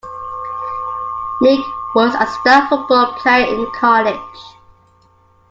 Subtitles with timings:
[1.41, 1.63] Meek
[1.93, 4.57] was a star football player in college.